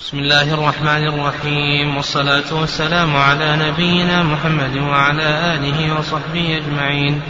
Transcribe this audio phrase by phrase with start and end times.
[0.00, 7.20] بسم الله الرحمن الرحيم والصلاة والسلام على نبينا محمد وعلى آله وصحبه أجمعين.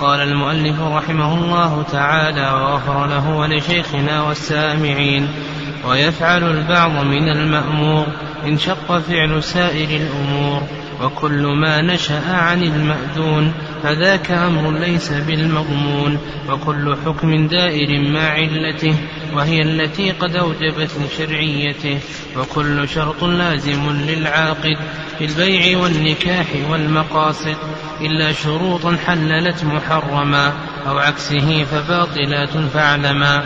[0.00, 5.28] قال المؤلف رحمه الله تعالى وغفر له ولشيخنا والسامعين
[5.86, 8.06] ويفعل البعض من المأمور
[8.46, 10.62] إن شق فعل سائر الأمور.
[11.02, 13.52] وكل ما نشأ عن المأذون
[13.82, 16.18] فذاك أمر ليس بالمضمون.
[16.48, 18.94] وكل حكم دائر مع علته
[19.34, 21.98] وهي التي قد أوجبت لشرعيته.
[22.36, 24.76] وكل شرط لازم للعاقد
[25.18, 27.56] في البيع والنكاح والمقاصد.
[28.00, 30.52] إلا شروطا حللت محرما
[30.88, 33.44] أو عكسه فباطلات فاعلما.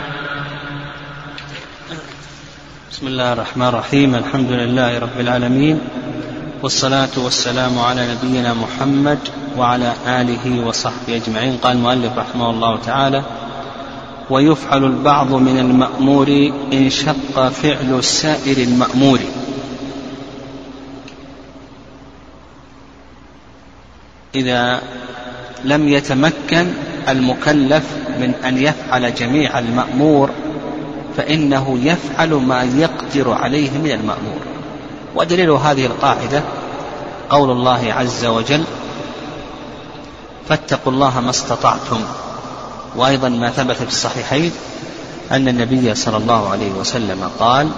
[2.91, 5.81] بسم الله الرحمن الرحيم الحمد لله رب العالمين.
[6.63, 9.19] والصلاة والسلام على نبينا محمد
[9.57, 11.57] وعلى آله وصحبه أجمعين.
[11.57, 13.23] قال المؤلف رحمه الله تعالى
[14.29, 19.19] ويفعل البعض من المأمور إن شق فعل السائر المأمور.
[24.35, 24.81] إذا
[25.63, 26.73] لم يتمكن
[27.09, 27.85] المكلف
[28.19, 30.29] من أن يفعل جميع المأمور
[31.17, 34.46] فإنه يفعل ما يقدر عليه من المأمور.
[35.17, 36.43] ودليل هذه القاعدة
[37.29, 38.63] قول الله عز وجل
[40.49, 42.01] فاتقوا الله ما استطعتم
[42.95, 44.51] وأيضا ما ثبت في الصحيحين
[45.31, 47.69] أن النبي صلى الله عليه وسلم قال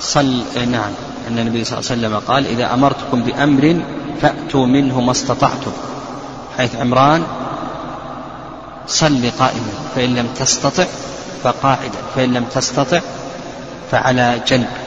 [0.00, 0.92] صل نعم
[1.28, 3.82] أن النبي صلى الله عليه وسلم قال إذا أمرتكم بأمر
[4.22, 5.72] فأتوا منه ما استطعتم
[6.56, 7.22] حيث عمران
[8.86, 10.84] صل قائما فإن لم تستطع
[11.42, 13.00] فقاعدا فإن لم تستطع
[13.90, 14.83] فعلى جنب.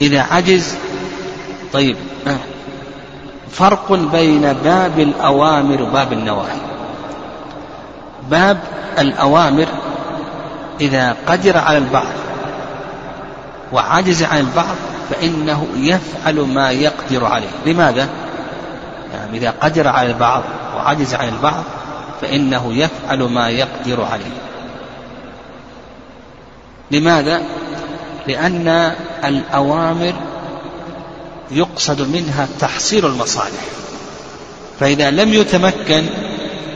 [0.00, 0.74] إذا عجز
[1.72, 1.96] طيب
[3.50, 6.58] فرق بين باب الأوامر وباب النواهي
[8.30, 8.58] باب
[8.98, 9.66] الأوامر
[10.80, 12.14] إذا قدر على البعض
[13.72, 14.76] وعجز عن البعض
[15.10, 18.08] فإنه يفعل ما يقدر عليه لماذا؟
[19.14, 20.42] يعني إذا قدر على البعض
[20.76, 21.64] وعجز عن البعض
[22.20, 24.34] فإنه يفعل ما يقدر عليه
[26.90, 27.42] لماذا؟
[28.28, 28.92] لأن
[29.24, 30.14] الأوامر
[31.50, 33.64] يقصد منها تحصيل المصالح.
[34.80, 36.06] فإذا لم يتمكن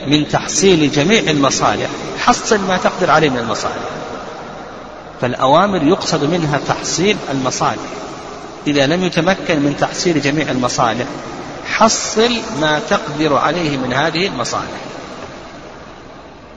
[0.07, 3.89] من تحصيل جميع المصالح حصل ما تقدر عليه من المصالح.
[5.21, 7.91] فالأوامر يقصد منها تحصيل المصالح.
[8.67, 11.07] إذا لم يتمكن من تحصيل جميع المصالح
[11.67, 12.31] حصل
[12.61, 14.81] ما تقدر عليه من هذه المصالح.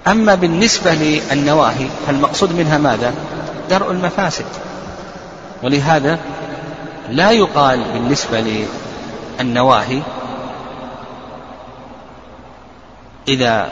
[0.08, 3.14] أما بالنسبة للنواهي فالمقصود منها ماذا؟
[3.70, 4.46] درء المفاسد.
[5.64, 6.20] ولهذا
[7.10, 8.66] لا يقال بالنسبة
[9.40, 10.02] للنواهي
[13.28, 13.70] إذا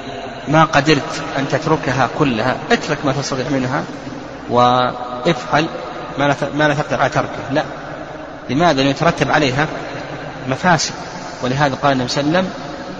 [0.47, 3.83] ما قدرت أن تتركها كلها اترك ما تستطيع منها
[4.49, 5.67] وافعل
[6.17, 7.51] ما لا تقدر على تركه.
[7.51, 7.63] لا.
[8.49, 9.67] لماذا؟ لأنه يترتب عليها
[10.49, 10.93] مفاسد.
[11.43, 12.53] ولهذا قال النبي صلى الله عليه وسلم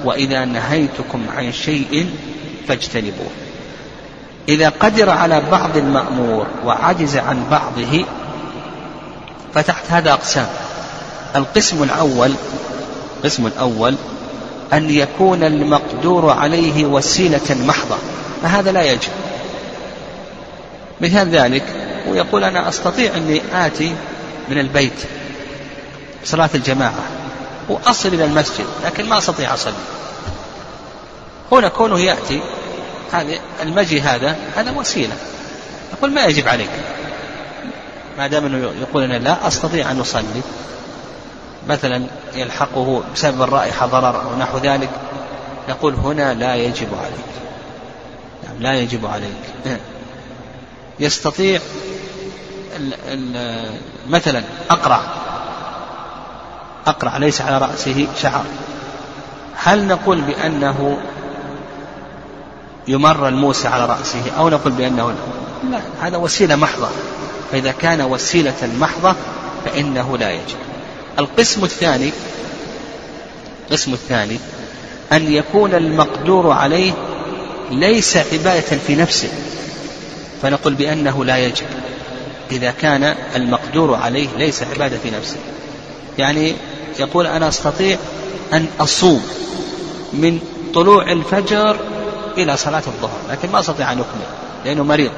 [0.06, 2.10] وإذا نهيتكم عن شيء
[2.68, 3.32] فاجتنبوه.
[4.50, 8.06] إذا قدر على بعض المأمور وعجز عن بعضه
[9.56, 10.48] فتحت هذا أقسام.
[11.36, 12.34] القسم الأول
[13.18, 13.96] القسم الأول
[14.74, 17.98] أن يكون المقدور عليه وسيلة محضة.
[18.44, 19.12] فهذا لا يجب.
[21.02, 21.64] مثال ذلك
[22.08, 23.96] ويقول أنا أستطيع أني آتي
[24.50, 25.00] من البيت
[26.26, 27.04] صلاة الجماعة
[27.70, 29.74] وأصل إلى المسجد لكن ما أستطيع أصلي.
[31.52, 32.42] هنا كونه يأتي
[33.12, 35.16] هذا المجي هذا هذا وسيلة.
[35.98, 36.70] يقول ما يجب عليك؟
[38.18, 40.42] ما دام إنه يقول أنا لا أستطيع أن أصلي.
[41.68, 42.04] مثلا
[42.36, 44.90] يلحقه بسبب الرائحة ضرر أو نحو ذلك
[45.70, 47.34] نقول هنا لا يجب عليك.
[48.44, 49.80] نعم لا يجب عليك.
[51.00, 51.62] يستطيع
[52.78, 53.72] ال ال
[54.10, 55.02] مثلا اقرع
[56.88, 58.46] اقرع ليس على رأسه شعر.
[59.56, 60.98] هل نقول بأنه
[62.88, 65.14] يمر الموسى على رأسه أو نقول بأنه
[65.72, 66.90] لا؟ هذا وسيلة محضة.
[67.54, 69.16] فإذا كان وسيلة محضة
[69.66, 70.58] فإنه لا يجب.
[71.20, 72.12] القسم الثاني
[73.70, 74.38] القسم الثاني
[75.12, 76.92] أن يكون المقدور عليه
[77.72, 79.30] ليس عبادة في نفسه
[80.42, 81.66] فنقول بأنه لا يجب.
[82.52, 85.38] إذا كان المقدور عليه ليس عبادة في نفسه.
[86.18, 86.56] يعني
[87.00, 87.98] يقول أنا أستطيع
[88.54, 89.24] أن أصوم
[90.14, 90.40] من
[90.74, 91.78] طلوع الفجر
[92.38, 94.26] إلى صلاة الظهر لكن ما أستطيع أن أكمل
[94.66, 95.12] لأنه مريض.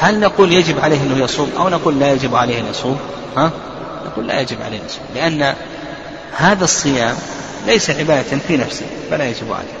[0.00, 2.98] هل نقول يجب عليه أنه يصوم أو نقول لا يجب عليه أن يصوم؟
[3.36, 3.50] ها؟
[4.06, 5.54] نقول لا يجب عليه أن يصوم لأن
[6.36, 7.16] هذا الصيام
[7.66, 9.74] ليس عبادة في نفسه فلا يجب عليه.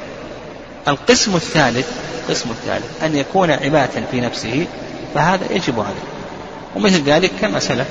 [0.88, 1.88] القسم الثالث
[2.24, 4.66] القسم الثالث أن يكون عبادة في نفسه
[5.14, 6.14] فهذا يجب عليه.
[6.76, 7.86] ومثل ذلك كما سلف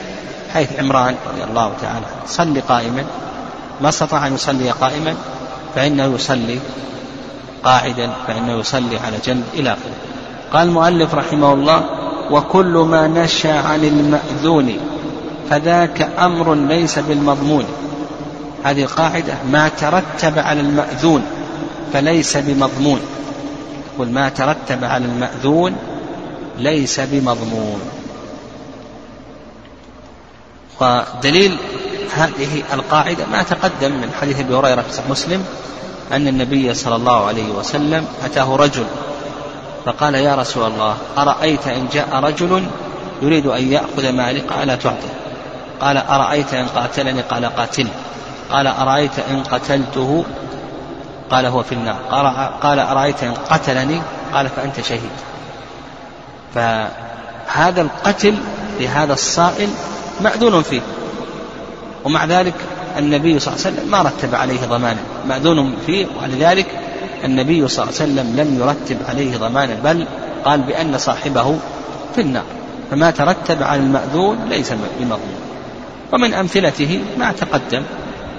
[0.53, 3.05] حيث عمران رضي الله تعالى صلي قائما
[3.81, 5.15] ما استطاع أن يصلي قائما
[5.75, 6.59] فإنه يصلي
[7.63, 9.95] قاعدا فإنه يصلي على جنب إلى آخره.
[10.53, 14.77] قال المؤلف رحمه الله وكل ما نشأ عن المأذون
[15.49, 17.65] فذاك أمر ليس بالمضمون.
[18.63, 21.23] هذه قاعدة ما ترتب على المأذون
[21.93, 22.99] فليس بمضمون.
[23.99, 25.75] قل ما ترتب على المأذون
[26.57, 27.79] ليس بمضمون.
[30.81, 31.57] ودليل
[32.15, 35.45] هذه القاعدة ما تقدم من حديث أبي هريرة في مسلم
[36.11, 38.85] أن النبي صلى الله عليه وسلم أتاه رجل
[39.85, 42.65] فقال يا رسول الله أرأيت إن جاء رجل
[43.21, 45.07] يريد أن يأخذ مالي قال تعطي؟
[45.81, 47.87] قال أرأيت إن قاتلني؟ قال قاتل.
[48.51, 50.25] قال أرأيت إن قتلته؟
[51.31, 51.95] قال هو في النار.
[52.61, 54.01] قال, أرأيت إن قتلني؟
[54.33, 55.11] قال فأنت شهيد.
[56.55, 58.35] فهذا القتل
[58.79, 59.69] لهذا الصائل
[60.21, 60.81] مأذون فيه.
[62.03, 62.55] ومع ذلك
[62.97, 66.07] النبي صلى الله عليه وسلم ما رتب عليه ضمانا مأذون فيه.
[66.21, 66.65] ولذلك
[67.23, 70.05] النبي صلى الله عليه وسلم لم يرتب عليه ضمانا بل
[70.45, 71.59] قال بأن صاحبه
[72.15, 72.43] في النار.
[72.91, 75.39] فما ترتب على المأذون ليس بمضمون
[76.13, 77.83] ومن أمثلته ما تقدم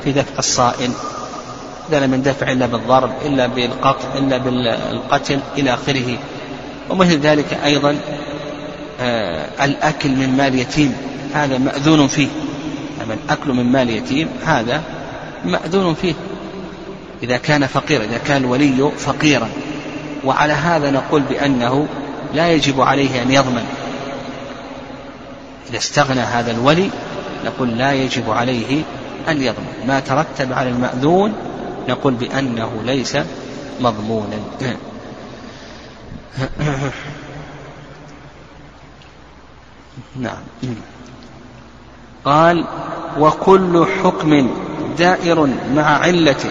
[0.04, 0.90] في دفع الصائل.
[1.88, 6.18] إذا لم يندفع إلا بالضرب إلا بالقطع إلا بالقتل إلى آخره.
[6.90, 7.96] ومثل ذلك أيضا
[9.00, 10.96] آه الأكل من مال يتيم.
[11.34, 12.28] هذا مأذون فيه.
[13.04, 14.82] أما الأكل من مال يتيم هذا
[15.44, 16.14] مأذون فيه.
[17.22, 19.48] إذا كان فقيرا إذا كان الولي فقيرا.
[20.24, 21.88] وعلى هذا نقول بأنه
[22.34, 23.66] لا يجب عليه أن يضمن.
[25.70, 26.90] إذا استغنى هذا الولي
[27.44, 28.82] نقول لا يجب عليه
[29.28, 29.84] أن يضمن.
[29.86, 31.32] ما ترتب على المأذون
[31.88, 33.16] نقول بأنه ليس
[33.80, 34.38] مضمونا.
[40.20, 40.42] نعم.
[42.24, 42.64] قال
[43.18, 44.50] وكل حكم
[44.98, 46.50] دائر مع علته.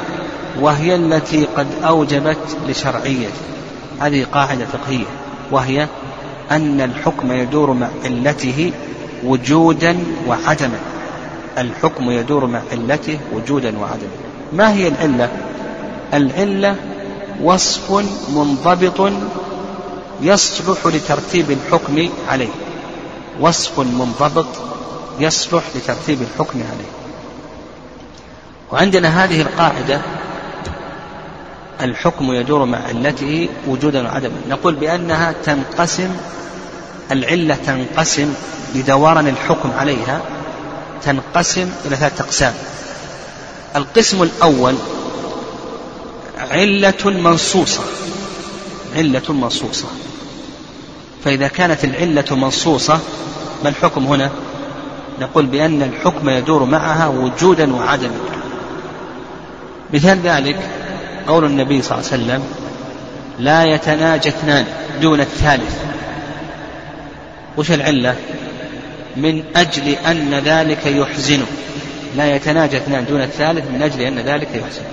[0.59, 3.31] وهي التي قد أوجبت لشرعيته
[3.99, 5.05] هذه قاعدة فقهية.
[5.51, 5.87] وهي
[6.51, 8.71] أن الحكم يدور مع علته
[9.23, 9.97] وجودا
[10.27, 10.79] وعدما.
[11.57, 14.09] الحكم يدور مع علته وجودا وعدما.
[14.53, 15.29] ما هي العلة؟
[16.13, 16.75] العلة
[17.43, 17.91] وصف
[18.35, 19.11] منضبط
[20.21, 22.53] يصلح لترتيب الحكم عليه.
[23.41, 24.47] وصف منضبط
[25.19, 26.91] يصلح لترتيب الحكم عليه.
[28.71, 30.01] وعندنا هذه القاعدة
[31.81, 34.35] الحكم يدور مع علته وجودا وعدما.
[34.49, 36.09] نقول بأنها تنقسم
[37.11, 38.33] العلة تنقسم
[38.75, 40.21] لدوران الحكم عليها
[41.03, 42.53] تنقسم إلى ثلاثة أقسام.
[43.75, 44.75] القسم الأول
[46.51, 47.81] علة منصوصة
[48.95, 49.87] علة منصوصة.
[51.25, 52.99] فإذا كانت العلة منصوصة
[53.63, 54.29] ما الحكم هنا؟
[55.21, 58.19] نقول بأن الحكم يدور معها وجودا وعدما.
[59.93, 60.69] مثال ذلك
[61.27, 62.43] قول النبي صلى الله عليه وسلم
[63.39, 64.65] لا يتناجى اثنان
[65.01, 65.77] دون الثالث.
[67.57, 68.15] وش العلة؟
[69.17, 71.45] من أجل أن ذلك يحزنه
[72.17, 74.83] لا يتناجى اثنان دون الثالث من أجل أن ذلك يحزن.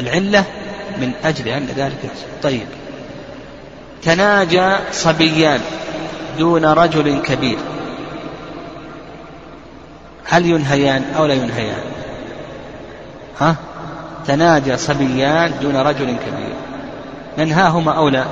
[0.00, 0.44] العلة
[1.00, 2.26] من أجل أن ذلك يحزن.
[2.42, 2.66] طيب.
[4.02, 5.60] تناجى صبيان
[6.38, 7.58] دون رجل كبير.
[10.24, 11.82] هل ينهيان أو لا ينهيان؟
[13.40, 13.56] ها؟
[14.26, 16.54] تناجى صبيان دون رجل كبير.
[17.38, 18.24] ننهاهما أو لا؟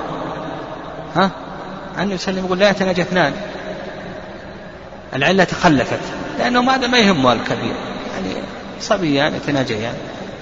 [1.16, 1.30] ها؟
[1.98, 3.32] النبي صلى الله عليه وسلم يقول لا يتناجى اثنان.
[5.14, 6.00] العلة تخلفت
[6.38, 7.74] لأنه هذا ما يهمه الكبير.
[8.14, 8.34] يعني
[8.80, 9.94] صبيان يتناجيان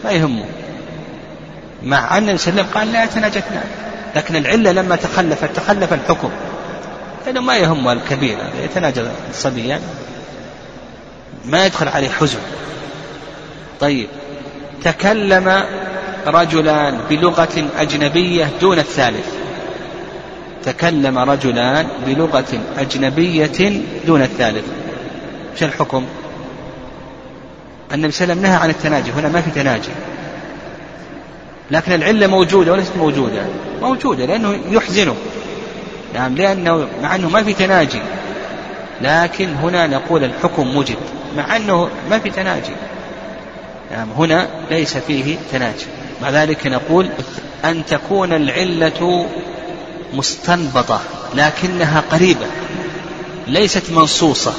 [0.05, 0.45] ما يهمه.
[1.83, 3.65] مع أن النبي صلى الله عليه وسلم قال لا يتناجى اثنان
[4.17, 6.31] لكن العلة لما تخلفت تخلف الحكم.
[7.27, 9.81] لأنه ما يهمه الكبير يتناجى الصبيان
[11.45, 12.39] ما يدخل عليه حزن.
[13.81, 14.09] طيب.
[14.85, 15.65] تكلم
[16.27, 19.35] رجلان بلغة أجنبية دون الثالث.
[20.65, 24.65] تكلم رجلان بلغة أجنبية دون الثالث.
[25.53, 26.05] إيش الحكم؟
[27.93, 29.91] النبي صلى الله عليه وسلم نهى عن التناجي هنا ما في تناجي.
[31.71, 33.43] لكن العلة موجودة وليست موجودة.
[33.83, 35.17] موجودة لأنه يحزنه.
[36.15, 38.01] نعم لأنه مع أنه ما في تناجي.
[39.03, 40.97] لكن هنا نقول الحكم موجب
[41.37, 42.73] مع أنه ما في تناجي.
[43.91, 45.87] نعم هنا ليس فيه تناجي.
[46.23, 47.11] مع ذلك نقول
[47.65, 49.29] أن تكون العلة
[50.13, 51.01] مستنبطة
[51.35, 52.47] لكنها قريبة
[53.47, 54.55] ليست منصوصة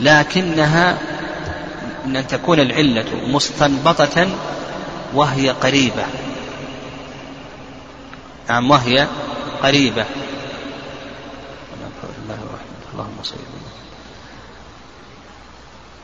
[0.00, 0.98] لكنها
[2.06, 4.28] أن تكون العلة مستنبطة
[5.14, 6.04] وهي قريبة.
[8.48, 9.06] نعم وهي
[9.62, 10.04] قريبة.
[12.22, 12.38] الله
[12.94, 13.36] اللهم صل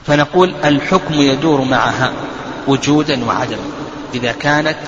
[0.06, 2.12] فنقول الحكم يدور معها
[2.68, 3.64] وجودا وعدما
[4.14, 4.78] إذا كانت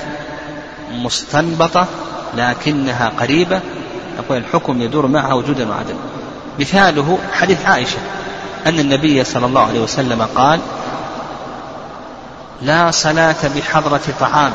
[0.92, 1.86] مستنبطة
[2.36, 3.60] لكنها قريبة
[4.18, 5.98] نقول الحكم يدور معها وجودا وعدما
[6.58, 7.98] مثاله حديث عائشة
[8.66, 10.60] أن النبي صلى الله عليه وسلم قال
[12.62, 14.52] لا صلاة بحضرة طعام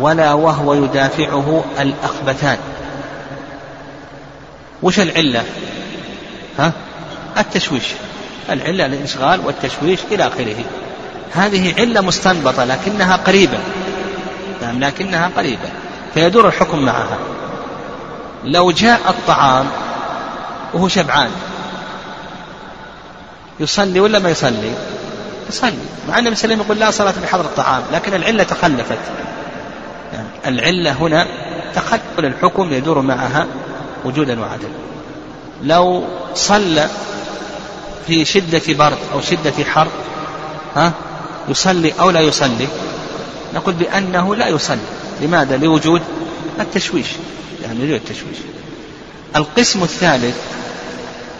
[0.00, 2.58] ولا وهو يدافعه الأخبثان.
[4.82, 5.44] وش العلة؟
[6.58, 6.72] ها؟
[7.38, 7.84] التشويش.
[8.50, 10.64] العلة الإشغال والتشويش إلى آخره.
[11.32, 13.58] هذه علة مستنبطة لكنها قريبة.
[14.62, 15.68] نعم لكنها قريبة.
[16.14, 17.18] فيدور الحكم معها.
[18.44, 19.66] لو جاء الطعام
[20.74, 21.30] وهو شبعان
[23.60, 24.72] يصلي ولا ما يصلي؟
[25.48, 25.72] يصلي.
[26.08, 28.98] مع أن النبي يقول لا صلاة بحضر الطعام لكن العلة تخلفت.
[30.12, 31.26] يعني العلة هنا
[31.74, 33.46] تخلف الحكم يدور معها
[34.04, 34.70] وجودا وعدما
[35.62, 36.88] لو صلى
[38.06, 39.88] في شدة برد أو شدة حر
[40.76, 40.92] ها؟
[41.48, 42.68] يصلي أو لا يصلي؟
[43.54, 44.78] نقول بأنه لا يصلي.
[45.20, 46.02] لماذا؟ لوجود
[46.60, 47.06] التشويش
[47.62, 48.36] يعني لوجود التشويش.
[49.36, 50.36] القسم الثالث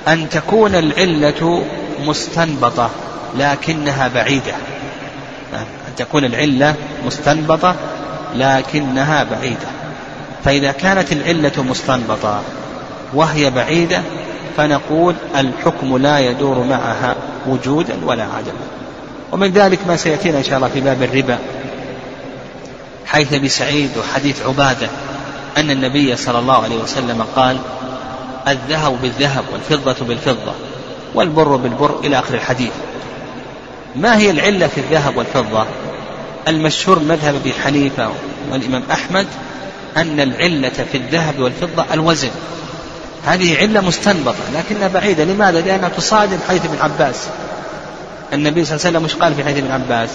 [0.08, 1.66] أن تكون العلة
[2.04, 2.90] مستنبطة
[3.38, 4.54] لكنها بعيدة.
[5.54, 6.74] أن تكون العلة
[7.06, 7.76] مستنبطة
[8.34, 9.68] لكنها بعيدة.
[10.44, 12.42] فإذا كانت العلة مستنبطة
[13.14, 14.02] وهي بعيدة
[14.56, 17.16] فنقول الحكم لا يدور معها
[17.46, 18.66] وجودا ولا عدما
[19.32, 21.38] ومن ذلك ما سيأتينا إن شاء الله في باب الربا
[23.06, 24.88] حيث أبي سعيد وحديث عبادة
[25.56, 27.58] أن النبي صلى الله عليه وسلم قال
[28.48, 30.52] الذهب بالذهب والفضة بالفضة
[31.14, 32.72] والبر بالبر إلى آخر الحديث.
[33.96, 35.66] ما هي العلة في الذهب والفضة؟
[36.48, 38.10] المشهور مذهب أبي حنيفة
[38.52, 39.26] والإمام أحمد
[39.96, 42.30] أن العلة في الذهب والفضة الوزن.
[43.26, 45.24] هذه علة مستنبطة لكنها بعيدة.
[45.24, 47.26] لماذا؟ لأنها تصادم حديث ابن عباس.
[48.32, 50.10] النبي صلى الله عليه وسلم مش قال في حديث ابن عباس؟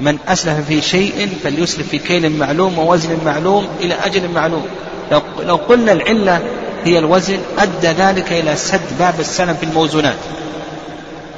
[0.00, 4.66] من أسلف في شيء فليسلف في كيل معلوم ووزن معلوم إلى أجل معلوم.
[5.12, 6.40] لو, لو قلنا العلة
[6.84, 10.18] هي الوزن أدى ذلك إلى سد باب السلم في الموزونات.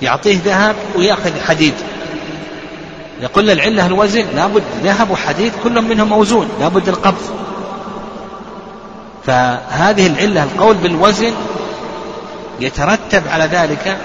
[0.03, 1.75] يعطيه ذهب ويأخذ حديد.
[3.23, 7.50] يقول العلة الوزن لابد ذهب وحديد كل منهم موزون لابد القبض.
[9.27, 11.33] فهذه العلة القول بالوزن
[12.61, 13.99] يترتب على ذلك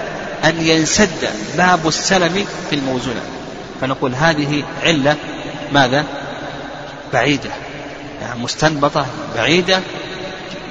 [0.43, 3.23] أن ينسد باب السلم في الموزونات
[3.81, 5.15] فنقول هذه علة
[5.73, 6.05] ماذا؟
[7.13, 7.49] بعيدة
[8.21, 9.05] يعني مستنبطة
[9.35, 9.79] بعيدة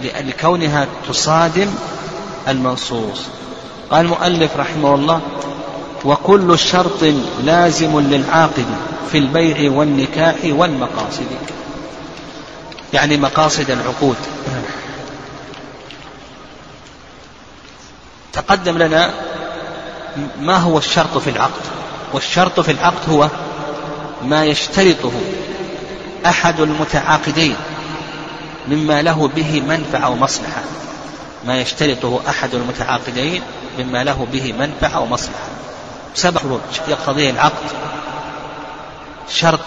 [0.02, 1.68] لكونها تصادم
[2.48, 3.22] المنصوص.
[3.90, 5.20] قال المؤلف رحمه الله
[6.04, 7.04] وكل شرط
[7.44, 8.66] لازم للعاقد
[9.12, 11.53] في البيع والنكاح والمقاصد.
[12.94, 14.16] يعني مقاصد العقود.
[18.32, 19.10] تقدم لنا
[20.40, 21.62] ما هو الشرط في العقد.
[22.12, 23.28] والشرط في العقد هو
[24.22, 25.12] ما يشترطه
[26.26, 27.56] أحد المتعاقدين
[28.68, 30.62] مما له به منفعة ومصلحة.
[31.46, 33.42] ما يشترطه أحد المتعاقدين
[33.78, 35.48] مما له به منفعة ومصلحة.
[36.14, 37.70] سبع شروط يقتضيه العقد
[39.28, 39.60] شرط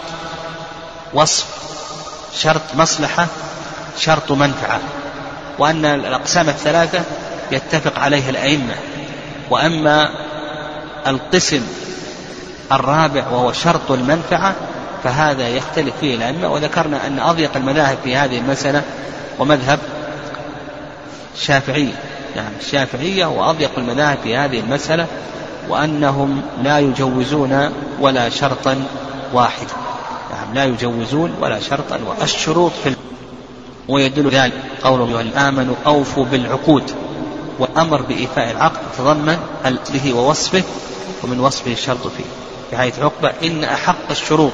[1.14, 1.46] وصف
[2.42, 3.28] شرط مصلحة
[4.00, 4.80] شرط منفعة.
[5.60, 7.02] وأن الأقسام الثلاثة
[7.52, 8.74] يتفق عليها الأئمة.
[9.50, 10.10] وأما
[11.08, 11.62] القسم
[12.72, 14.56] الرابع وهو شرط المنفعة
[15.04, 16.50] فهذا يختلف فيه الأئمة.
[16.50, 18.82] وذكرنا أن أضيق المذاهب في هذه المسألة
[19.40, 19.80] ومذهب
[21.36, 21.94] الشافعية.
[22.36, 25.08] يعني الشافعية وأضيق المذاهب في هذه المسألة
[25.70, 28.84] وأنهم لا يجوزون ولا شرطا
[29.34, 29.87] واحدا.
[30.32, 32.96] نعم لا يجوزون ولا شرطا الشروط في
[33.88, 34.54] ويدل ذلك
[34.84, 36.84] قوله آمنوا أوفوا بالعقود
[37.60, 39.38] والأمر بإيفاء العقد تضمن
[39.94, 40.64] به ووصفه
[41.24, 42.24] ومن وصفه الشرط فيه.
[42.70, 44.54] في حيث عقبة إن أحق الشروط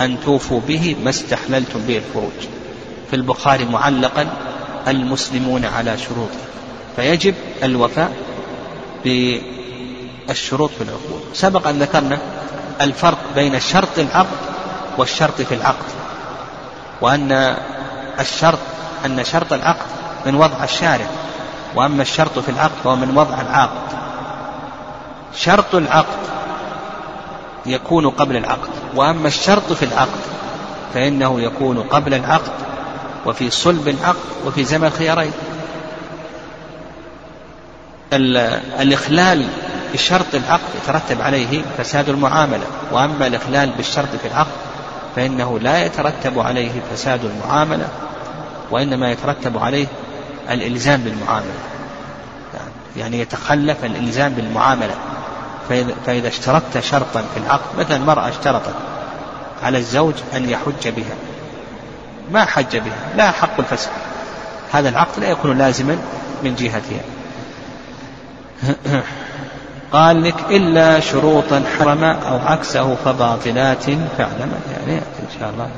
[0.00, 2.48] أن توفوا به ما استحللتم به الفروج.
[3.10, 4.28] في البخاري معلقا
[4.88, 6.38] المسلمون على شروطه
[6.96, 8.12] فيجب الوفاء
[9.04, 11.22] بالشروط في العقود.
[11.34, 12.18] سبق أن ذكرنا
[12.80, 14.49] الفرق بين شرط العقد
[14.98, 15.84] والشرط في العقد
[17.00, 17.56] وأن
[18.20, 18.58] الشرط
[19.06, 19.86] أن شرط العقد
[20.26, 21.06] من وضع الشارع
[21.74, 24.00] وأما الشرط في العقد فهو من وضع العاقد
[25.34, 26.18] شرط العقد
[27.66, 30.20] يكون قبل العقد وأما الشرط في العقد
[30.94, 32.52] فإنه يكون قبل العقد
[33.26, 35.32] وفي صلب العقد وفي زمن الخيارين.
[38.80, 39.48] الإخلال
[39.92, 44.50] بشرط العقد يترتب عليه فساد المعاملة وأما الإخلال بالشرط في العقد
[45.16, 47.88] فإنه لا يترتب عليه فساد المعاملة
[48.70, 49.86] وإنما يترتب عليه
[50.50, 51.54] الإلزام بالمعاملة.
[52.96, 54.94] يعني يتخلف الإلزام بالمعاملة.
[56.06, 58.74] فإذا اشترطت شرطا في العقد مثلا المرأة اشترطت
[59.62, 61.14] على الزوج أن يحج بها.
[62.32, 63.90] ما حج بها لا حق الفسخ
[64.72, 65.98] هذا العقد لا يكون لازما
[66.44, 67.00] من جهتها.
[69.92, 73.84] قال لك إلا شروطا حرم أو عكسه فباطلات
[74.18, 74.52] فاعلم.
[74.72, 75.70] يعني إن شاء الله.